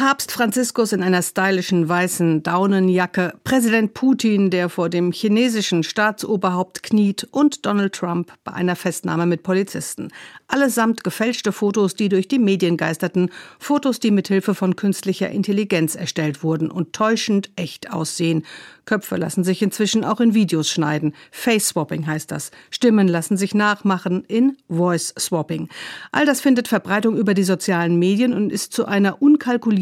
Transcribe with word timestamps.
Papst 0.00 0.32
Franziskus 0.32 0.94
in 0.94 1.02
einer 1.02 1.20
stylischen 1.20 1.86
weißen 1.86 2.42
Daunenjacke, 2.42 3.34
Präsident 3.44 3.92
Putin, 3.92 4.48
der 4.48 4.70
vor 4.70 4.88
dem 4.88 5.12
chinesischen 5.12 5.82
Staatsoberhaupt 5.82 6.82
kniet 6.82 7.28
und 7.32 7.66
Donald 7.66 7.92
Trump 7.92 8.32
bei 8.42 8.54
einer 8.54 8.76
Festnahme 8.76 9.26
mit 9.26 9.42
Polizisten. 9.42 10.08
Allesamt 10.48 11.04
gefälschte 11.04 11.52
Fotos, 11.52 11.96
die 11.96 12.08
durch 12.08 12.28
die 12.28 12.38
Medien 12.38 12.78
geisterten, 12.78 13.28
Fotos, 13.58 14.00
die 14.00 14.10
mithilfe 14.10 14.54
von 14.54 14.74
künstlicher 14.74 15.28
Intelligenz 15.28 15.96
erstellt 15.96 16.42
wurden 16.42 16.70
und 16.70 16.94
täuschend 16.94 17.50
echt 17.56 17.92
aussehen. 17.92 18.46
Köpfe 18.86 19.16
lassen 19.16 19.44
sich 19.44 19.62
inzwischen 19.62 20.04
auch 20.04 20.20
in 20.20 20.34
Videos 20.34 20.68
schneiden. 20.68 21.14
Face-Swapping 21.30 22.08
heißt 22.08 22.32
das. 22.32 22.50
Stimmen 22.70 23.06
lassen 23.06 23.36
sich 23.36 23.54
nachmachen 23.54 24.24
in 24.24 24.56
Voice-Swapping. 24.68 25.68
All 26.10 26.26
das 26.26 26.40
findet 26.40 26.66
Verbreitung 26.66 27.16
über 27.16 27.34
die 27.34 27.44
sozialen 27.44 28.00
Medien 28.00 28.32
und 28.32 28.50
ist 28.50 28.72
zu 28.72 28.86
einer 28.86 29.22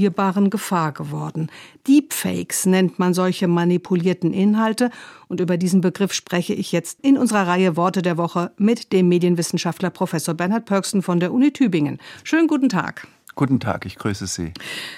unkalkulierbaren 0.08 0.50
Gefahr 0.50 0.92
geworden. 0.92 1.50
Deepfakes 1.86 2.66
nennt 2.66 2.98
man 2.98 3.14
solche 3.14 3.48
manipulierten 3.48 4.32
Inhalte 4.32 4.90
und 5.28 5.40
über 5.40 5.56
diesen 5.56 5.80
Begriff 5.80 6.12
spreche 6.12 6.54
ich 6.54 6.72
jetzt 6.72 7.00
in 7.02 7.18
unserer 7.18 7.46
Reihe 7.46 7.76
Worte 7.76 8.02
der 8.02 8.16
Woche 8.16 8.50
mit 8.56 8.92
dem 8.92 9.08
Medienwissenschaftler 9.08 9.90
Professor 9.90 10.34
Bernhard 10.34 10.64
Pörksen 10.64 11.02
von 11.02 11.20
der 11.20 11.32
Uni 11.32 11.52
Tübingen. 11.52 11.98
Schönen 12.24 12.48
guten 12.48 12.68
Tag. 12.68 13.06
Guten 13.38 13.60
Tag, 13.60 13.86
ich 13.86 13.94
grüße 13.94 14.26
Sie. 14.26 14.52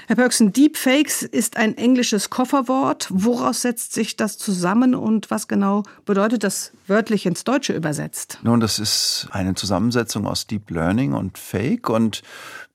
Herr 0.06 0.16
Pörksen, 0.16 0.50
Deepfakes 0.50 1.20
ist 1.22 1.58
ein 1.58 1.76
englisches 1.76 2.30
Kofferwort. 2.30 3.06
Woraus 3.10 3.60
setzt 3.60 3.92
sich 3.92 4.16
das 4.16 4.38
zusammen 4.38 4.94
und 4.94 5.30
was 5.30 5.46
genau 5.46 5.82
bedeutet 6.06 6.42
das 6.42 6.72
wörtlich 6.86 7.26
ins 7.26 7.44
Deutsche 7.44 7.74
übersetzt? 7.74 8.38
Nun, 8.42 8.60
das 8.60 8.78
ist 8.78 9.28
eine 9.30 9.54
Zusammensetzung 9.56 10.26
aus 10.26 10.46
Deep 10.46 10.70
Learning 10.70 11.12
und 11.12 11.36
Fake 11.36 11.90
und 11.90 12.22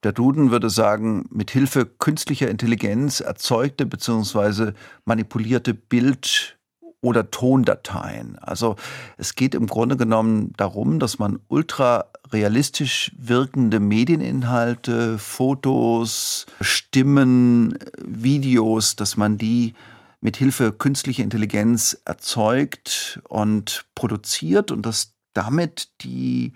der 0.04 0.12
Duden 0.12 0.52
würde 0.52 0.70
sagen, 0.70 1.26
mit 1.32 1.50
Hilfe 1.50 1.88
künstlicher 1.88 2.48
Intelligenz 2.48 3.20
erzeugte 3.20 3.88
bzw. 3.88 4.74
manipulierte 5.06 5.74
Bild 5.74 6.60
oder 7.02 7.32
Tondateien. 7.32 8.38
Also 8.40 8.76
es 9.18 9.34
geht 9.34 9.56
im 9.56 9.66
Grunde 9.66 9.98
genommen 9.98 10.54
darum, 10.58 11.00
dass 11.00 11.18
man 11.18 11.40
ultra 11.48 12.06
realistisch 12.32 13.12
wirkende 13.18 13.80
Medieninhalte, 13.80 15.18
Fotos, 15.18 16.46
Stimmen, 16.62 17.78
Videos, 18.04 18.96
dass 18.96 19.18
man 19.18 19.38
die 19.38 19.74
mit 20.22 20.38
Hilfe 20.38 20.72
künstlicher 20.72 21.24
Intelligenz 21.24 22.02
erzeugt 22.06 23.20
und 23.30 23.86
produziert 23.96 24.72
und 24.72 24.86
dass 24.86 25.14
damit 25.34 25.90
die 26.02 26.54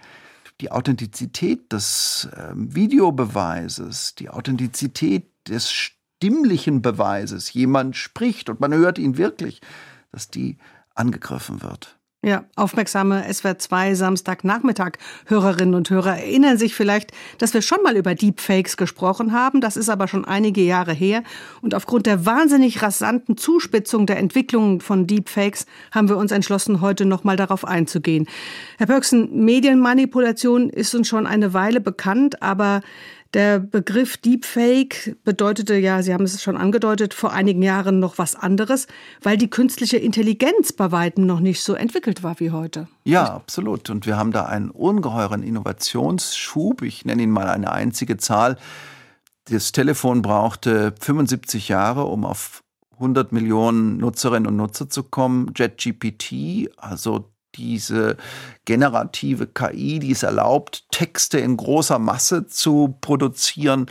die 0.61 0.71
Authentizität 0.71 1.71
des 1.71 2.27
äh, 2.33 2.51
Videobeweises, 2.53 4.15
die 4.15 4.29
Authentizität 4.29 5.31
des 5.47 5.71
stimmlichen 5.71 6.81
Beweises, 6.81 7.53
jemand 7.53 7.95
spricht 7.95 8.49
und 8.49 8.59
man 8.59 8.73
hört 8.73 8.97
ihn 8.97 9.17
wirklich, 9.17 9.61
dass 10.11 10.29
die 10.29 10.57
angegriffen 10.95 11.61
wird. 11.61 11.98
Ja, 12.21 12.43
aufmerksame 12.57 13.23
SWR2 13.29 13.95
Samstagnachmittag 13.95 14.97
Hörerinnen 15.27 15.73
und 15.73 15.89
Hörer 15.89 16.17
erinnern 16.17 16.57
sich 16.57 16.75
vielleicht, 16.75 17.13
dass 17.37 17.53
wir 17.53 17.61
schon 17.61 17.81
mal 17.81 17.95
über 17.95 18.13
Deepfakes 18.13 18.75
gesprochen 18.75 19.31
haben. 19.31 19.61
Das 19.61 19.77
ist 19.77 19.87
aber 19.87 20.09
schon 20.09 20.25
einige 20.25 20.59
Jahre 20.59 20.91
her. 20.91 21.23
Und 21.61 21.73
aufgrund 21.73 22.07
der 22.07 22.25
wahnsinnig 22.25 22.81
rasanten 22.81 23.37
Zuspitzung 23.37 24.05
der 24.05 24.17
Entwicklung 24.17 24.81
von 24.81 25.07
Deepfakes 25.07 25.65
haben 25.93 26.09
wir 26.09 26.17
uns 26.17 26.33
entschlossen, 26.33 26.81
heute 26.81 27.05
noch 27.05 27.23
mal 27.23 27.37
darauf 27.37 27.63
einzugehen. 27.63 28.27
Herr 28.77 28.87
Pörksen, 28.87 29.45
Medienmanipulation 29.45 30.69
ist 30.69 30.93
uns 30.95 31.07
schon 31.07 31.25
eine 31.25 31.53
Weile 31.53 31.79
bekannt, 31.79 32.41
aber 32.41 32.81
der 33.33 33.59
Begriff 33.59 34.17
Deepfake 34.17 35.15
bedeutete 35.23 35.75
ja, 35.75 36.01
Sie 36.01 36.13
haben 36.13 36.23
es 36.23 36.41
schon 36.41 36.57
angedeutet, 36.57 37.13
vor 37.13 37.31
einigen 37.31 37.61
Jahren 37.61 37.99
noch 37.99 38.17
was 38.17 38.35
anderes, 38.35 38.87
weil 39.21 39.37
die 39.37 39.49
künstliche 39.49 39.97
Intelligenz 39.97 40.73
bei 40.73 40.91
weitem 40.91 41.25
noch 41.25 41.39
nicht 41.39 41.61
so 41.61 41.73
entwickelt 41.73 42.23
war 42.23 42.39
wie 42.39 42.51
heute. 42.51 42.87
Ja, 43.03 43.25
absolut. 43.25 43.89
Und 43.89 44.05
wir 44.05 44.17
haben 44.17 44.31
da 44.31 44.45
einen 44.45 44.71
ungeheuren 44.71 45.43
Innovationsschub. 45.43 46.81
Ich 46.81 47.05
nenne 47.05 47.23
ihn 47.23 47.31
mal 47.31 47.49
eine 47.49 47.71
einzige 47.71 48.17
Zahl. 48.17 48.57
Das 49.45 49.71
Telefon 49.71 50.21
brauchte 50.21 50.93
75 50.99 51.69
Jahre, 51.69 52.05
um 52.05 52.25
auf 52.25 52.63
100 52.93 53.31
Millionen 53.31 53.97
Nutzerinnen 53.97 54.47
und 54.47 54.57
Nutzer 54.57 54.89
zu 54.89 55.03
kommen. 55.03 55.53
JetGPT, 55.55 56.71
also 56.77 57.31
diese 57.55 58.17
generative 58.65 59.47
KI, 59.47 59.99
die 59.99 60.11
es 60.11 60.23
erlaubt, 60.23 60.85
Texte 60.91 61.39
in 61.39 61.57
großer 61.57 61.99
Masse 61.99 62.47
zu 62.47 62.97
produzieren, 63.01 63.87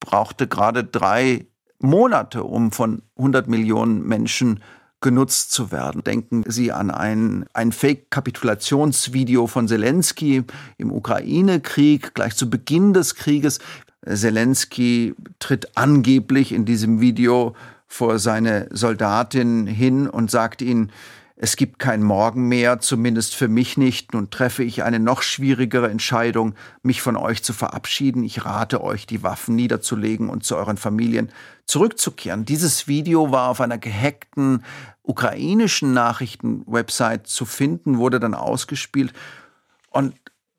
brauchte 0.00 0.46
gerade 0.46 0.84
drei 0.84 1.46
Monate, 1.78 2.44
um 2.44 2.72
von 2.72 3.02
100 3.16 3.48
Millionen 3.48 4.06
Menschen 4.06 4.60
genutzt 5.00 5.52
zu 5.52 5.70
werden. 5.72 6.02
Denken 6.02 6.44
Sie 6.46 6.72
an 6.72 6.90
ein, 6.90 7.44
ein 7.52 7.70
Fake-Kapitulationsvideo 7.72 9.46
von 9.46 9.68
Zelensky 9.68 10.44
im 10.78 10.90
Ukraine-Krieg, 10.90 12.14
gleich 12.14 12.34
zu 12.34 12.48
Beginn 12.48 12.94
des 12.94 13.14
Krieges. 13.14 13.58
Zelensky 14.04 15.14
tritt 15.38 15.76
angeblich 15.76 16.52
in 16.52 16.64
diesem 16.64 17.00
Video 17.00 17.54
vor 17.86 18.18
seine 18.18 18.68
Soldatin 18.70 19.66
hin 19.66 20.08
und 20.08 20.30
sagt 20.30 20.62
ihnen, 20.62 20.90
es 21.38 21.56
gibt 21.56 21.78
kein 21.78 22.02
Morgen 22.02 22.48
mehr, 22.48 22.80
zumindest 22.80 23.34
für 23.34 23.48
mich 23.48 23.76
nicht. 23.76 24.14
Nun 24.14 24.30
treffe 24.30 24.64
ich 24.64 24.82
eine 24.82 24.98
noch 24.98 25.20
schwierigere 25.20 25.90
Entscheidung, 25.90 26.54
mich 26.82 27.02
von 27.02 27.14
euch 27.14 27.42
zu 27.42 27.52
verabschieden. 27.52 28.24
Ich 28.24 28.46
rate 28.46 28.82
euch, 28.82 29.06
die 29.06 29.22
Waffen 29.22 29.54
niederzulegen 29.54 30.30
und 30.30 30.44
zu 30.44 30.56
euren 30.56 30.78
Familien 30.78 31.30
zurückzukehren. 31.66 32.46
Dieses 32.46 32.88
Video 32.88 33.32
war 33.32 33.50
auf 33.50 33.60
einer 33.60 33.76
gehackten 33.76 34.64
ukrainischen 35.02 35.92
Nachrichtenwebsite 35.92 37.24
zu 37.24 37.44
finden, 37.44 37.98
wurde 37.98 38.18
dann 38.18 38.34
ausgespielt 38.34 39.12
und 39.90 40.14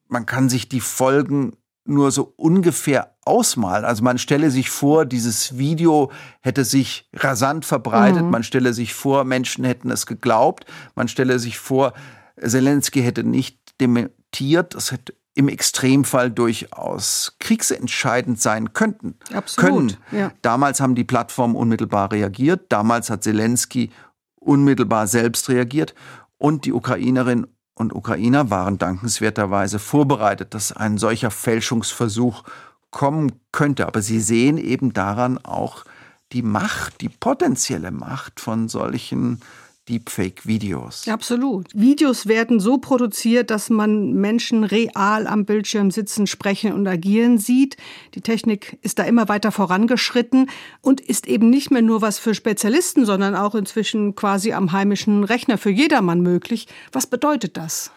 man 0.07 0.27
kann 0.27 0.47
sich 0.47 0.69
die 0.69 0.79
Folgen 0.79 1.53
nur 1.87 2.11
so 2.11 2.33
ungefähr 2.35 3.15
ausmalen. 3.25 3.85
Also 3.85 4.03
man 4.03 4.17
stelle 4.17 4.51
sich 4.51 4.69
vor, 4.69 5.05
dieses 5.05 5.57
Video 5.57 6.11
hätte 6.41 6.65
sich 6.65 7.09
rasant 7.13 7.65
verbreitet. 7.65 8.23
Mhm. 8.23 8.29
Man 8.29 8.43
stelle 8.43 8.73
sich 8.73 8.93
vor, 8.93 9.23
Menschen 9.23 9.63
hätten 9.63 9.91
es 9.91 10.05
geglaubt. 10.05 10.65
Man 10.95 11.07
stelle 11.07 11.39
sich 11.39 11.57
vor, 11.59 11.93
Zelensky 12.39 13.01
hätte 13.01 13.23
nicht 13.23 13.59
dementiert. 13.79 14.75
Das 14.75 14.91
hätte 14.91 15.13
im 15.35 15.49
Extremfall 15.49 16.31
durchaus 16.31 17.35
kriegsentscheidend 17.39 18.41
sein 18.41 18.73
könnten. 18.73 19.15
Absolut. 19.31 19.69
Können. 19.69 19.97
Ja. 20.11 20.31
Damals 20.41 20.81
haben 20.81 20.95
die 20.95 21.03
Plattformen 21.03 21.55
unmittelbar 21.55 22.11
reagiert. 22.11 22.65
Damals 22.69 23.09
hat 23.09 23.23
Zelensky 23.23 23.91
unmittelbar 24.35 25.05
selbst 25.07 25.49
reagiert. 25.49 25.93
Und 26.39 26.65
die 26.65 26.73
Ukrainerin 26.73 27.47
und 27.77 27.93
Ukrainer 27.93 28.49
waren 28.49 28.77
dankenswerterweise 28.79 29.77
vorbereitet, 29.77 30.53
dass 30.53 30.71
ein 30.71 30.97
solcher 30.97 31.29
Fälschungsversuch 31.29 32.43
kommen 32.89 33.33
könnte. 33.51 33.85
Aber 33.85 34.01
sie 34.01 34.19
sehen 34.19 34.57
eben 34.57 34.93
daran 34.93 35.37
auch 35.37 35.85
die 36.31 36.41
Macht, 36.41 37.01
die 37.01 37.09
potenzielle 37.09 37.91
Macht 37.91 38.39
von 38.39 38.67
solchen 38.67 39.41
Deepfake-Videos. 39.89 41.07
Absolut. 41.07 41.67
Videos 41.73 42.27
werden 42.27 42.59
so 42.59 42.77
produziert, 42.77 43.49
dass 43.51 43.69
man 43.69 44.13
Menschen 44.13 44.63
real 44.63 45.27
am 45.27 45.45
Bildschirm 45.45 45.91
sitzen, 45.91 46.27
sprechen 46.27 46.73
und 46.73 46.87
agieren 46.87 47.37
sieht. 47.37 47.77
Die 48.13 48.21
Technik 48.21 48.77
ist 48.81 48.99
da 48.99 49.03
immer 49.03 49.29
weiter 49.29 49.51
vorangeschritten 49.51 50.49
und 50.81 51.01
ist 51.01 51.27
eben 51.27 51.49
nicht 51.49 51.71
mehr 51.71 51.81
nur 51.81 52.01
was 52.01 52.19
für 52.19 52.35
Spezialisten, 52.35 53.05
sondern 53.05 53.35
auch 53.35 53.55
inzwischen 53.55 54.15
quasi 54.15 54.53
am 54.53 54.71
heimischen 54.71 55.23
Rechner 55.23 55.57
für 55.57 55.71
jedermann 55.71 56.21
möglich. 56.21 56.67
Was 56.91 57.07
bedeutet 57.07 57.57
das? 57.57 57.91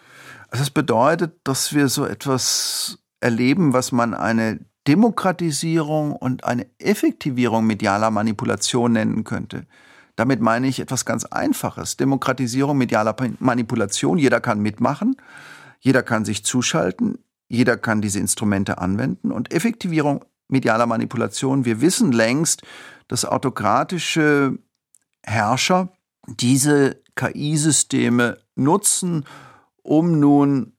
Also 0.49 0.63
es 0.63 0.69
bedeutet, 0.69 1.33
dass 1.43 1.73
wir 1.73 1.87
so 1.87 2.05
etwas 2.05 2.99
erleben, 3.19 3.73
was 3.73 3.91
man 3.91 4.13
eine 4.13 4.59
Demokratisierung 4.87 6.13
und 6.13 6.43
eine 6.43 6.65
Effektivierung 6.79 7.65
medialer 7.65 8.11
Manipulation 8.11 8.93
nennen 8.93 9.23
könnte. 9.23 9.65
Damit 10.15 10.41
meine 10.41 10.67
ich 10.67 10.79
etwas 10.79 11.05
ganz 11.05 11.25
Einfaches. 11.25 11.97
Demokratisierung 11.97 12.77
medialer 12.77 13.15
Manipulation. 13.39 14.17
Jeder 14.17 14.39
kann 14.39 14.59
mitmachen, 14.59 15.15
jeder 15.79 16.03
kann 16.03 16.25
sich 16.25 16.43
zuschalten, 16.43 17.17
jeder 17.47 17.77
kann 17.77 18.01
diese 18.01 18.19
Instrumente 18.19 18.77
anwenden. 18.77 19.31
Und 19.31 19.53
Effektivierung 19.53 20.25
medialer 20.47 20.85
Manipulation. 20.85 21.65
Wir 21.65 21.81
wissen 21.81 22.11
längst, 22.11 22.61
dass 23.07 23.25
autokratische 23.25 24.57
Herrscher 25.23 25.89
diese 26.27 27.01
KI-Systeme 27.15 28.37
nutzen, 28.55 29.25
um 29.81 30.19
nun 30.19 30.73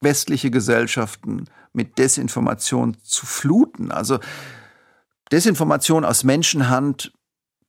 westliche 0.00 0.50
Gesellschaften 0.50 1.44
mit 1.72 1.98
Desinformation 1.98 2.96
zu 3.02 3.26
fluten. 3.26 3.90
Also 3.90 4.18
Desinformation 5.30 6.04
aus 6.04 6.24
Menschenhand 6.24 7.12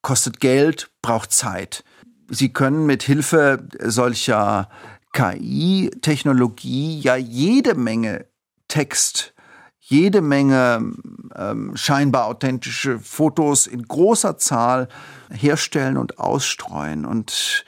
kostet 0.10 0.40
Geld, 0.40 0.90
braucht 1.04 1.32
Zeit. 1.32 1.84
Sie 2.30 2.52
können 2.52 2.88
mit 2.88 3.04
Hilfe 3.04 3.68
solcher 3.80 4.68
KI-Technologie 5.14 7.00
ja 7.00 7.16
jede 7.16 7.76
Menge 7.76 8.26
Text, 8.68 9.36
jede 9.78 10.22
Menge 10.22 10.94
ähm, 11.36 11.74
scheinbar 11.76 12.26
authentische 12.26 12.98
Fotos 12.98 13.68
in 13.68 13.84
großer 13.84 14.40
Zahl 14.40 14.88
herstellen 15.30 15.96
und 15.96 16.18
ausstreuen. 16.18 17.06
Und 17.06 17.64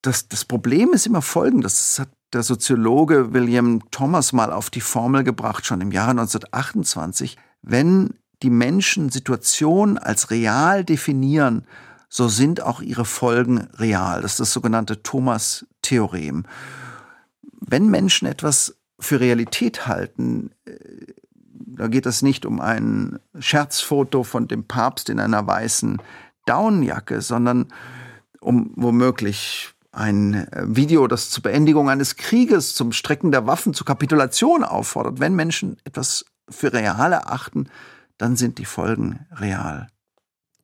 das, 0.00 0.28
das 0.28 0.44
Problem 0.44 0.92
ist 0.92 1.06
immer 1.06 1.22
folgendes. 1.22 1.96
Das 1.96 2.06
hat 2.06 2.12
der 2.32 2.44
Soziologe 2.44 3.32
William 3.32 3.82
Thomas 3.90 4.32
mal 4.32 4.52
auf 4.52 4.70
die 4.70 4.80
Formel 4.80 5.24
gebracht, 5.24 5.66
schon 5.66 5.80
im 5.80 5.90
Jahre 5.90 6.10
1928. 6.12 7.36
Wenn 7.62 8.14
die 8.44 8.50
Menschen 8.50 9.08
Situationen 9.08 9.96
als 9.96 10.30
real 10.30 10.84
definieren, 10.84 11.66
so 12.10 12.28
sind 12.28 12.60
auch 12.60 12.82
ihre 12.82 13.06
Folgen 13.06 13.68
real. 13.78 14.20
Das 14.20 14.32
ist 14.32 14.40
das 14.40 14.52
sogenannte 14.52 15.02
Thomas-Theorem. 15.02 16.44
Wenn 17.60 17.88
Menschen 17.88 18.28
etwas 18.28 18.76
für 19.00 19.18
Realität 19.18 19.86
halten, 19.86 20.50
äh, 20.66 20.76
da 21.52 21.88
geht 21.88 22.04
es 22.04 22.20
nicht 22.20 22.44
um 22.44 22.60
ein 22.60 23.18
Scherzfoto 23.38 24.22
von 24.22 24.46
dem 24.46 24.64
Papst 24.64 25.08
in 25.08 25.18
einer 25.18 25.46
weißen 25.46 26.00
Daunenjacke, 26.44 27.22
sondern 27.22 27.68
um 28.40 28.72
womöglich 28.76 29.72
ein 29.90 30.34
äh, 30.34 30.64
Video, 30.66 31.06
das 31.06 31.30
zur 31.30 31.42
Beendigung 31.42 31.88
eines 31.88 32.16
Krieges, 32.16 32.74
zum 32.74 32.92
Strecken 32.92 33.32
der 33.32 33.46
Waffen, 33.46 33.72
zur 33.72 33.86
Kapitulation 33.86 34.64
auffordert. 34.64 35.18
Wenn 35.18 35.34
Menschen 35.34 35.78
etwas 35.84 36.26
für 36.50 36.74
real 36.74 37.12
erachten, 37.12 37.70
dann 38.18 38.36
sind 38.36 38.58
die 38.58 38.64
Folgen 38.64 39.26
real. 39.32 39.88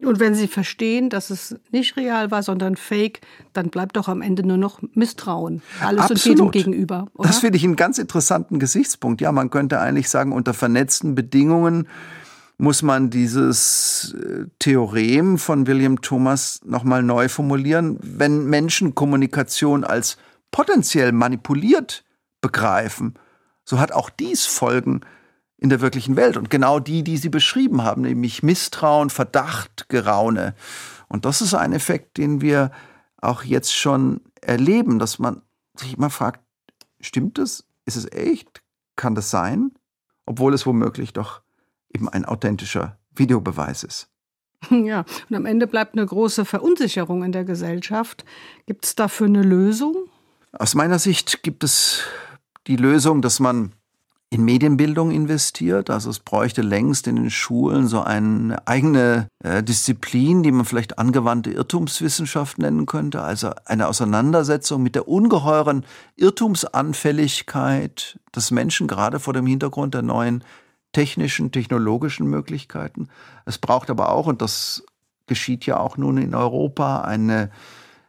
Und 0.03 0.19
wenn 0.19 0.35
Sie 0.35 0.49
verstehen, 0.49 1.11
dass 1.11 1.29
es 1.29 1.57
nicht 1.71 1.97
real 1.97 2.31
war, 2.31 2.43
sondern 2.43 2.77
fake, 2.77 3.21
dann 3.53 3.69
bleibt 3.69 3.97
doch 3.97 4.09
am 4.09 4.23
Ende 4.23 4.47
nur 4.47 4.57
noch 4.57 4.81
Misstrauen. 4.95 5.63
Alles 5.81 6.11
Absolut. 6.11 6.17
und 6.17 6.27
jedem 6.27 6.51
gegenüber. 6.51 7.09
Oder? 7.15 7.29
Das 7.29 7.41
finde 7.41 7.59
ich 7.59 7.65
einen 7.65 7.77
ganz 7.77 7.99
interessanten 7.99 8.59
Gesichtspunkt. 8.59 9.21
Ja, 9.21 9.31
man 9.31 9.51
könnte 9.51 9.79
eigentlich 9.79 10.09
sagen, 10.09 10.33
unter 10.33 10.55
vernetzten 10.55 11.15
Bedingungen 11.15 11.87
muss 12.57 12.83
man 12.83 13.11
dieses 13.11 14.15
äh, 14.15 14.47
Theorem 14.59 15.39
von 15.39 15.67
William 15.67 16.01
Thomas 16.01 16.61
nochmal 16.65 17.03
neu 17.03 17.29
formulieren. 17.29 17.99
Wenn 18.03 18.47
Menschen 18.47 18.95
Kommunikation 18.95 19.85
als 19.85 20.17
potenziell 20.51 21.13
manipuliert 21.13 22.05
begreifen, 22.41 23.15
so 23.65 23.79
hat 23.79 23.93
auch 23.93 24.11
dies 24.11 24.47
Folgen 24.47 25.03
in 25.61 25.69
der 25.69 25.81
wirklichen 25.81 26.17
Welt. 26.17 26.37
Und 26.37 26.51
genau 26.51 26.81
die, 26.81 27.05
die 27.05 27.19
Sie 27.19 27.29
beschrieben 27.29 27.85
haben, 27.85 28.03
nämlich 28.03 28.43
Misstrauen, 28.43 29.11
Verdacht, 29.11 29.89
Geraune. 29.89 30.55
Und 31.09 31.27
das 31.27 31.43
ist 31.43 31.55
ein 31.55 31.73
Effekt, 31.73 32.17
den 32.17 32.41
wir 32.41 32.73
auch 33.21 33.45
jetzt 33.45 33.75
schon 33.75 34.23
erleben, 34.41 34.99
dass 34.99 35.19
man 35.19 35.43
sich 35.77 35.97
immer 35.97 36.09
fragt, 36.09 36.41
stimmt 37.01 37.39
es? 37.39 37.67
Ist 37.85 37.97
es 37.97 38.11
echt? 38.11 38.63
Kann 38.97 39.15
das 39.15 39.31
sein? 39.31 39.73
Obwohl 40.25 40.55
es 40.55 40.65
womöglich 40.65 41.13
doch 41.13 41.43
eben 41.93 42.09
ein 42.09 42.25
authentischer 42.25 42.99
Videobeweis 43.15 43.85
ist. 43.85 44.09
Ja, 44.71 45.07
und 45.31 45.37
am 45.37 45.47
Ende 45.47 45.67
bleibt 45.67 45.97
eine 45.97 46.05
große 46.05 46.45
Verunsicherung 46.45 47.23
in 47.25 47.33
der 47.33 47.45
Gesellschaft. 47.45 48.27
Gibt 48.67 48.85
es 48.85 48.95
dafür 48.95 49.27
eine 49.27 49.43
Lösung? 49.43 49.97
Aus 50.53 50.75
meiner 50.75 50.99
Sicht 50.99 51.43
gibt 51.43 51.65
es 51.65 52.03
die 52.67 52.77
Lösung, 52.77 53.23
dass 53.23 53.41
man 53.41 53.73
in 54.31 54.45
Medienbildung 54.45 55.11
investiert. 55.11 55.91
Also 55.91 56.09
es 56.09 56.21
bräuchte 56.21 56.63
längst 56.63 57.09
in 57.09 57.17
den 57.17 57.31
Schulen 57.31 57.89
so 57.89 58.01
eine 58.01 58.67
eigene 58.67 59.27
äh, 59.43 59.63
Disziplin, 59.63 60.45
die 60.45 60.53
man 60.53 60.65
vielleicht 60.65 60.99
angewandte 60.99 61.51
Irrtumswissenschaft 61.51 62.59
nennen 62.59 62.87
könnte. 62.87 63.23
Also 63.23 63.51
eine 63.65 63.89
Auseinandersetzung 63.89 64.85
mit 64.85 64.95
der 64.95 65.09
ungeheuren 65.09 65.85
Irrtumsanfälligkeit 66.15 68.21
des 68.35 68.53
Menschen, 68.53 68.87
gerade 68.87 69.19
vor 69.19 69.35
dem 69.35 69.47
Hintergrund 69.47 69.95
der 69.95 70.03
neuen 70.03 70.45
technischen, 70.93 71.51
technologischen 71.51 72.29
Möglichkeiten. 72.29 73.09
Es 73.47 73.59
braucht 73.59 73.91
aber 73.91 74.11
auch, 74.11 74.29
und 74.29 74.43
das 74.43 74.85
geschieht 75.27 75.67
ja 75.67 75.79
auch 75.79 75.97
nun 75.97 76.19
in 76.19 76.37
Europa, 76.37 77.01
eine 77.01 77.51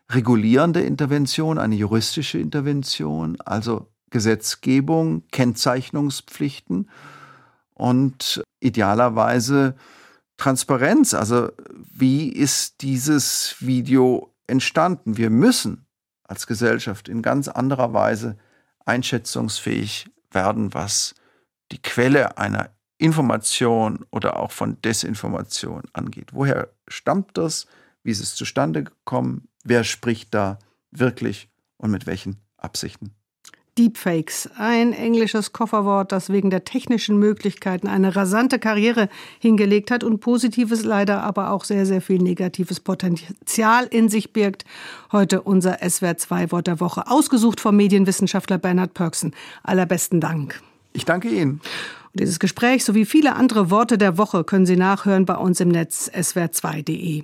regulierende 0.10 0.82
Intervention, 0.82 1.58
eine 1.58 1.76
juristische 1.76 2.38
Intervention, 2.38 3.40
also 3.42 3.91
Gesetzgebung, 4.12 5.24
Kennzeichnungspflichten 5.32 6.90
und 7.74 8.44
idealerweise 8.60 9.76
Transparenz. 10.38 11.14
Also 11.14 11.52
wie 11.76 12.30
ist 12.30 12.82
dieses 12.82 13.56
Video 13.60 14.34
entstanden? 14.48 15.18
Wir 15.18 15.30
müssen 15.30 15.86
als 16.24 16.46
Gesellschaft 16.48 17.10
in 17.10 17.22
ganz 17.22 17.48
anderer 17.48 17.94
Weise 17.94 18.38
einschätzungsfähig 18.86 20.10
werden, 20.32 20.74
was 20.74 21.16
die 21.72 21.82
Quelle 21.82 22.38
einer 22.38 22.70
Information 22.98 24.06
oder 24.12 24.38
auch 24.38 24.52
von 24.52 24.80
Desinformation 24.82 25.84
angeht. 25.94 26.34
Woher 26.34 26.70
stammt 26.88 27.38
das? 27.38 27.66
Wie 28.04 28.12
ist 28.12 28.22
es 28.22 28.36
zustande 28.36 28.84
gekommen? 28.84 29.48
Wer 29.64 29.84
spricht 29.84 30.34
da 30.34 30.60
wirklich 30.92 31.50
und 31.78 31.92
mit 31.92 32.06
welchen 32.06 32.38
Absichten? 32.58 33.16
Deepfakes, 33.78 34.50
ein 34.58 34.92
englisches 34.92 35.54
Kofferwort, 35.54 36.12
das 36.12 36.30
wegen 36.30 36.50
der 36.50 36.66
technischen 36.66 37.18
Möglichkeiten 37.18 37.88
eine 37.88 38.16
rasante 38.16 38.60
Karriere 38.60 39.08
hingelegt 39.40 39.92
hat 39.92 40.04
und 40.04 40.20
positives 40.20 40.84
leider 40.84 41.24
aber 41.24 41.52
auch 41.52 41.64
sehr, 41.64 41.86
sehr 41.86 42.02
viel 42.02 42.22
negatives 42.22 42.82
Potenzial 42.82 43.88
in 43.90 44.10
sich 44.10 44.34
birgt. 44.34 44.66
Heute 45.14 45.42
unser 45.42 45.78
SWR 45.88 46.18
2 46.18 46.52
Wort 46.52 46.68
der 46.68 46.82
Woche, 46.82 47.10
ausgesucht 47.10 47.62
vom 47.62 47.78
Medienwissenschaftler 47.78 48.58
Bernhard 48.58 48.94
Pörksen. 48.94 49.34
Allerbesten 49.64 50.20
Dank. 50.20 50.62
Ich 50.92 51.06
danke 51.06 51.30
Ihnen. 51.30 51.62
Und 52.14 52.20
dieses 52.20 52.40
Gespräch 52.40 52.84
sowie 52.84 53.06
viele 53.06 53.38
andere 53.38 53.70
Worte 53.70 53.98
der 53.98 54.18
Woche 54.18 54.44
können 54.44 54.66
Sie 54.66 54.76
nachhören 54.76 55.26
bei 55.26 55.36
uns 55.36 55.62
im 55.62 55.70
Netz 55.70 56.12
swr2.de. 56.14 57.24